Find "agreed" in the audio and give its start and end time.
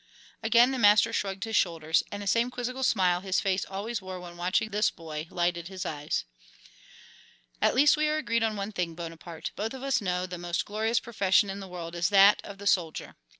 8.17-8.41